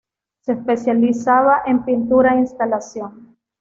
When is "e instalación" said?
2.33-3.37